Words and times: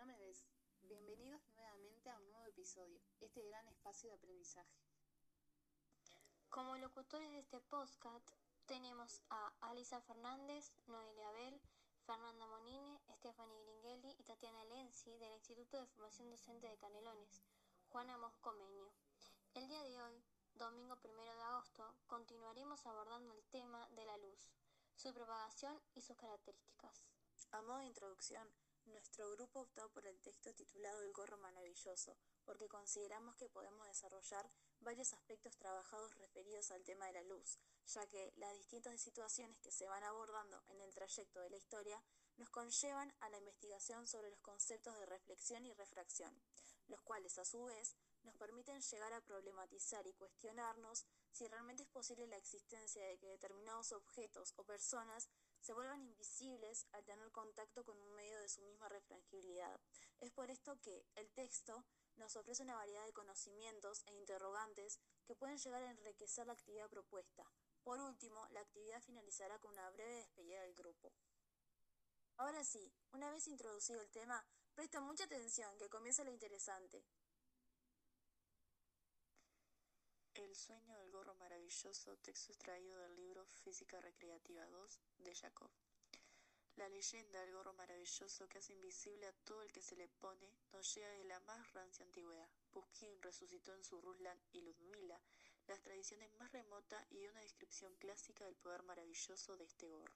no 0.00 0.06
me 0.06 0.16
ves. 0.16 0.46
Bienvenidos 0.80 1.42
nuevamente 1.56 2.08
a 2.08 2.16
un 2.16 2.30
nuevo 2.30 2.46
episodio, 2.46 2.98
este 3.20 3.42
gran 3.42 3.68
espacio 3.68 4.08
de 4.08 4.14
aprendizaje. 4.14 4.80
Como 6.48 6.78
locutores 6.78 7.30
de 7.32 7.40
este 7.40 7.60
podcast 7.60 8.30
tenemos 8.64 9.22
a 9.28 9.52
Alisa 9.60 10.00
Fernández, 10.00 10.72
Noelia 10.86 11.28
Abel, 11.28 11.60
Fernanda 12.06 12.46
Monine, 12.46 12.98
Stephanie 13.10 13.62
Gringhelli 13.62 14.16
y 14.18 14.24
Tatiana 14.24 14.64
Lenzi 14.64 15.18
del 15.18 15.34
Instituto 15.34 15.76
de 15.76 15.86
Formación 15.88 16.30
Docente 16.30 16.66
de 16.66 16.78
Canelones, 16.78 17.42
Juana 17.90 18.16
Moscomeño. 18.16 18.90
El 19.52 19.68
día 19.68 19.82
de 19.82 20.00
hoy, 20.00 20.24
domingo 20.54 20.98
1 21.04 21.22
de 21.24 21.42
agosto, 21.42 21.94
continuaremos 22.06 22.86
abordando 22.86 23.34
el 23.34 23.44
tema 23.50 23.86
de 23.90 24.06
la 24.06 24.16
luz, 24.16 24.50
su 24.94 25.12
propagación 25.12 25.78
y 25.94 26.00
sus 26.00 26.16
características. 26.16 27.04
A 27.52 27.60
modo 27.60 27.80
de 27.80 27.86
introducción, 27.86 28.48
nuestro 28.86 29.30
grupo 29.32 29.60
optó 29.60 29.88
por 29.90 30.06
el 30.06 30.20
texto 30.20 30.54
titulado 30.54 31.02
El 31.02 31.12
gorro 31.12 31.38
maravilloso, 31.38 32.16
porque 32.44 32.68
consideramos 32.68 33.36
que 33.36 33.48
podemos 33.48 33.86
desarrollar 33.86 34.48
varios 34.80 35.12
aspectos 35.12 35.56
trabajados 35.56 36.16
referidos 36.18 36.70
al 36.70 36.84
tema 36.84 37.06
de 37.06 37.12
la 37.12 37.22
luz, 37.22 37.58
ya 37.86 38.06
que 38.06 38.32
las 38.36 38.54
distintas 38.54 39.00
situaciones 39.00 39.58
que 39.60 39.70
se 39.70 39.86
van 39.86 40.04
abordando 40.04 40.62
en 40.68 40.80
el 40.80 40.94
trayecto 40.94 41.40
de 41.40 41.50
la 41.50 41.56
historia 41.56 42.02
nos 42.36 42.50
conllevan 42.50 43.12
a 43.20 43.28
la 43.28 43.38
investigación 43.38 44.06
sobre 44.06 44.30
los 44.30 44.40
conceptos 44.40 44.98
de 44.98 45.06
reflexión 45.06 45.66
y 45.66 45.74
refracción, 45.74 46.34
los 46.88 47.00
cuales 47.02 47.38
a 47.38 47.44
su 47.44 47.64
vez 47.64 47.96
nos 48.22 48.34
permiten 48.36 48.80
llegar 48.80 49.12
a 49.12 49.20
problematizar 49.20 50.06
y 50.06 50.12
cuestionarnos 50.14 51.06
si 51.30 51.46
realmente 51.48 51.82
es 51.82 51.88
posible 51.88 52.26
la 52.26 52.36
existencia 52.36 53.04
de 53.06 53.18
que 53.18 53.28
determinados 53.28 53.92
objetos 53.92 54.52
o 54.56 54.64
personas 54.64 55.28
se 55.60 55.72
vuelvan 55.72 56.02
invisibles 56.02 56.86
al 56.92 57.04
tener 57.04 57.30
contacto 57.32 57.84
con 57.84 58.00
un 58.00 58.14
medio 58.14 58.38
de 58.40 58.48
su 58.48 58.62
misma 58.62 58.88
refrangibilidad. 58.88 59.80
Es 60.20 60.30
por 60.30 60.50
esto 60.50 60.80
que 60.80 61.06
el 61.16 61.30
texto 61.30 61.84
nos 62.16 62.36
ofrece 62.36 62.62
una 62.62 62.74
variedad 62.74 63.04
de 63.04 63.12
conocimientos 63.12 64.02
e 64.06 64.12
interrogantes 64.14 65.00
que 65.24 65.36
pueden 65.36 65.58
llegar 65.58 65.82
a 65.82 65.90
enriquecer 65.90 66.46
la 66.46 66.52
actividad 66.52 66.88
propuesta. 66.88 67.44
Por 67.82 68.00
último, 68.00 68.46
la 68.50 68.60
actividad 68.60 69.02
finalizará 69.02 69.58
con 69.58 69.72
una 69.72 69.90
breve 69.90 70.16
despedida 70.16 70.62
del 70.62 70.74
grupo. 70.74 71.12
Ahora 72.36 72.64
sí, 72.64 72.92
una 73.12 73.30
vez 73.30 73.46
introducido 73.48 74.00
el 74.00 74.10
tema, 74.10 74.46
presta 74.74 75.00
mucha 75.00 75.24
atención 75.24 75.76
que 75.78 75.90
comienza 75.90 76.24
lo 76.24 76.30
interesante. 76.30 77.04
El 80.34 80.54
sueño 80.54 80.96
del 80.96 81.10
gorro 81.10 81.34
maravilloso, 81.34 82.16
texto 82.18 82.52
extraído 82.52 82.96
del 83.00 83.16
libro 83.16 83.44
Física 83.46 84.00
Recreativa 84.00 84.64
2 84.64 85.00
de 85.18 85.34
Jacob. 85.34 85.70
La 86.76 86.88
leyenda 86.88 87.40
del 87.40 87.52
gorro 87.52 87.72
maravilloso 87.72 88.48
que 88.48 88.58
hace 88.58 88.72
invisible 88.74 89.26
a 89.26 89.32
todo 89.44 89.60
el 89.62 89.72
que 89.72 89.82
se 89.82 89.96
le 89.96 90.06
pone 90.06 90.54
nos 90.72 90.94
llega 90.94 91.08
de 91.08 91.24
la 91.24 91.40
más 91.40 91.72
rancia 91.72 92.04
antigüedad. 92.04 92.48
Pushkin 92.70 93.20
resucitó 93.20 93.74
en 93.74 93.82
su 93.82 94.00
Ruslan 94.00 94.40
y 94.52 94.60
Ludmila 94.60 95.20
las 95.66 95.82
tradiciones 95.82 96.32
más 96.34 96.52
remotas 96.52 97.04
y 97.10 97.26
una 97.26 97.40
descripción 97.40 97.92
clásica 97.96 98.44
del 98.44 98.56
poder 98.56 98.84
maravilloso 98.84 99.56
de 99.56 99.64
este 99.64 99.88
gorro. 99.88 100.14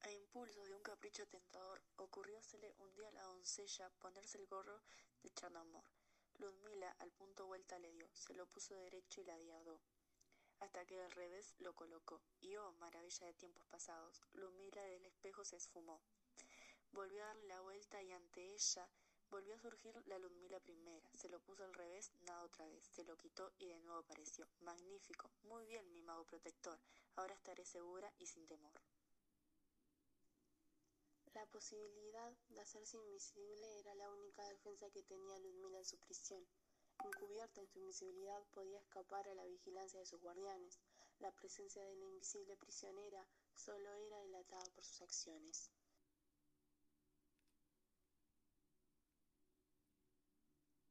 A 0.00 0.10
impulso 0.10 0.64
de 0.64 0.74
un 0.74 0.82
capricho 0.82 1.28
tentador, 1.28 1.80
ocurriósele 1.94 2.74
un 2.78 2.92
día 2.96 3.08
a 3.08 3.12
la 3.12 3.22
doncella 3.22 3.88
ponerse 4.00 4.38
el 4.38 4.48
gorro 4.48 4.82
de 5.22 5.30
Chernomor. 5.30 5.84
Ludmila 6.40 6.96
al 6.98 7.12
punto 7.12 7.46
vuelta 7.46 7.78
le 7.78 7.92
dio, 7.92 8.08
se 8.14 8.34
lo 8.34 8.46
puso 8.46 8.74
derecho 8.74 9.20
y 9.20 9.24
la 9.24 9.36
diadó 9.36 9.80
hasta 10.60 10.84
que 10.84 11.00
al 11.02 11.10
revés 11.12 11.54
lo 11.58 11.74
colocó, 11.74 12.22
y 12.40 12.56
oh, 12.56 12.72
maravilla 12.72 13.26
de 13.26 13.34
tiempos 13.34 13.66
pasados, 13.66 14.20
Lumila 14.32 14.82
del 14.82 15.06
espejo 15.06 15.44
se 15.44 15.56
esfumó. 15.56 16.00
Volvió 16.92 17.22
a 17.22 17.28
darle 17.28 17.46
la 17.48 17.60
vuelta 17.60 18.02
y 18.02 18.12
ante 18.12 18.52
ella 18.52 18.90
volvió 19.30 19.54
a 19.54 19.58
surgir 19.58 19.94
la 20.06 20.18
Ludmila 20.18 20.60
primera, 20.60 21.08
se 21.14 21.28
lo 21.28 21.40
puso 21.40 21.64
al 21.64 21.72
revés, 21.72 22.12
nada 22.20 22.42
otra 22.44 22.66
vez, 22.66 22.84
se 22.84 23.04
lo 23.04 23.16
quitó 23.16 23.52
y 23.58 23.68
de 23.68 23.80
nuevo 23.80 24.00
apareció. 24.00 24.48
Magnífico, 24.60 25.30
muy 25.42 25.64
bien, 25.66 25.90
mi 25.92 26.02
mago 26.02 26.24
protector, 26.24 26.78
ahora 27.16 27.34
estaré 27.34 27.64
segura 27.64 28.12
y 28.18 28.26
sin 28.26 28.46
temor. 28.46 28.72
La 31.34 31.46
posibilidad 31.46 32.32
de 32.48 32.60
hacerse 32.60 32.96
invisible 32.96 33.78
era 33.78 33.94
la 33.94 34.10
única 34.10 34.42
defensa 34.48 34.90
que 34.90 35.04
tenía 35.04 35.38
Ludmila 35.38 35.78
en 35.78 35.84
su 35.84 35.96
prisión. 35.98 36.44
Encubierta 37.04 37.60
en 37.60 37.68
su 37.68 37.78
invisibilidad 37.78 38.44
podía 38.48 38.80
escapar 38.80 39.28
a 39.28 39.34
la 39.34 39.44
vigilancia 39.44 40.00
de 40.00 40.06
sus 40.06 40.20
guardianes. 40.20 40.80
La 41.20 41.30
presencia 41.30 41.84
de 41.84 41.94
la 41.94 42.04
invisible 42.04 42.56
prisionera 42.56 43.24
solo 43.54 43.94
era 43.94 44.18
delatada 44.18 44.68
por 44.74 44.84
sus 44.84 45.00
acciones. 45.02 45.70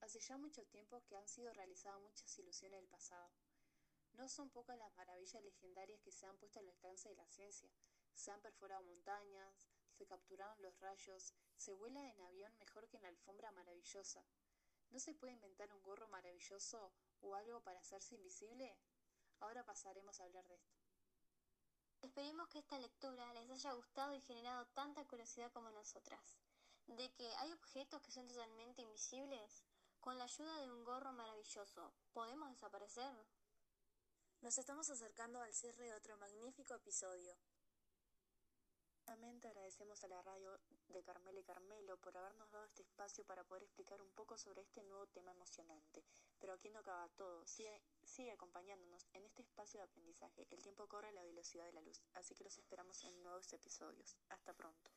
Hace 0.00 0.20
ya 0.20 0.38
mucho 0.38 0.64
tiempo 0.66 1.02
que 1.04 1.16
han 1.16 1.28
sido 1.28 1.52
realizadas 1.52 2.00
muchas 2.00 2.38
ilusiones 2.38 2.80
del 2.80 2.88
pasado. 2.88 3.28
No 4.12 4.28
son 4.28 4.50
pocas 4.50 4.78
las 4.78 4.92
maravillas 4.92 5.42
legendarias 5.42 6.00
que 6.00 6.12
se 6.12 6.26
han 6.26 6.38
puesto 6.38 6.60
al 6.60 6.68
alcance 6.68 7.08
de 7.08 7.16
la 7.16 7.26
ciencia. 7.26 7.68
Se 8.14 8.30
han 8.30 8.40
perforado 8.40 8.82
montañas, 8.84 9.68
se 9.98 10.06
capturaron 10.06 10.62
los 10.62 10.78
rayos, 10.78 11.34
se 11.56 11.74
vuela 11.74 12.08
en 12.08 12.20
avión 12.20 12.56
mejor 12.58 12.86
que 12.88 12.98
en 12.98 13.02
la 13.02 13.08
alfombra 13.08 13.50
maravillosa. 13.50 14.24
¿No 14.90 15.00
se 15.00 15.12
puede 15.12 15.32
inventar 15.32 15.72
un 15.72 15.82
gorro 15.82 16.06
maravilloso 16.06 16.92
o 17.20 17.34
algo 17.34 17.60
para 17.62 17.80
hacerse 17.80 18.14
invisible? 18.14 18.78
Ahora 19.40 19.64
pasaremos 19.64 20.20
a 20.20 20.24
hablar 20.24 20.46
de 20.46 20.54
esto. 20.54 20.78
Esperemos 22.00 22.48
que 22.48 22.60
esta 22.60 22.78
lectura 22.78 23.34
les 23.34 23.50
haya 23.50 23.72
gustado 23.72 24.14
y 24.14 24.20
generado 24.20 24.66
tanta 24.66 25.04
curiosidad 25.04 25.50
como 25.52 25.70
nosotras. 25.70 26.38
De 26.86 27.12
que 27.14 27.28
hay 27.36 27.52
objetos 27.52 28.00
que 28.00 28.12
son 28.12 28.28
totalmente 28.28 28.82
invisibles. 28.82 29.64
Con 29.98 30.16
la 30.16 30.24
ayuda 30.24 30.60
de 30.60 30.70
un 30.70 30.84
gorro 30.84 31.12
maravilloso, 31.12 31.92
¿podemos 32.12 32.50
desaparecer? 32.50 33.12
Nos 34.42 34.56
estamos 34.56 34.88
acercando 34.88 35.42
al 35.42 35.52
cierre 35.52 35.86
de 35.86 35.94
otro 35.94 36.16
magnífico 36.18 36.74
episodio. 36.76 37.36
Nuevamente 39.08 39.48
agradecemos 39.48 40.04
a 40.04 40.08
la 40.08 40.20
radio 40.20 40.60
de 40.88 41.02
Carmela 41.02 41.40
y 41.40 41.42
Carmelo 41.42 41.96
por 41.96 42.14
habernos 42.14 42.50
dado 42.50 42.66
este 42.66 42.82
espacio 42.82 43.24
para 43.24 43.42
poder 43.42 43.62
explicar 43.62 44.02
un 44.02 44.10
poco 44.10 44.36
sobre 44.36 44.60
este 44.60 44.82
nuevo 44.82 45.06
tema 45.06 45.30
emocionante. 45.30 46.04
Pero 46.38 46.52
aquí 46.52 46.68
no 46.68 46.80
acaba 46.80 47.08
todo, 47.16 47.42
sigue, 47.46 47.80
sigue 48.04 48.32
acompañándonos 48.32 49.06
en 49.14 49.24
este 49.24 49.40
espacio 49.40 49.80
de 49.80 49.84
aprendizaje. 49.84 50.46
El 50.50 50.62
tiempo 50.62 50.86
corre 50.88 51.08
a 51.08 51.12
la 51.12 51.22
velocidad 51.22 51.64
de 51.64 51.72
la 51.72 51.80
luz, 51.80 52.02
así 52.12 52.34
que 52.34 52.44
los 52.44 52.58
esperamos 52.58 53.02
en 53.04 53.22
nuevos 53.22 53.50
episodios. 53.54 54.14
Hasta 54.28 54.52
pronto. 54.52 54.90